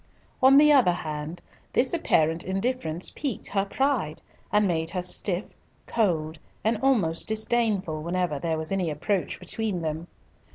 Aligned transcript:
On 0.41 0.57
the 0.57 0.71
other 0.71 0.93
hand, 0.93 1.43
this 1.73 1.93
apparent 1.93 2.43
indifference 2.43 3.11
piqued 3.11 3.45
her 3.49 3.65
pride, 3.65 4.19
and 4.51 4.67
made 4.67 4.89
her 4.89 5.03
stiff, 5.03 5.45
cold, 5.85 6.39
and 6.63 6.79
almost 6.81 7.27
disdainful 7.27 8.01
whenever 8.01 8.39
there 8.39 8.57
was 8.57 8.71
any 8.71 8.89
approach 8.89 9.39
between 9.39 9.83
them. 9.83 10.07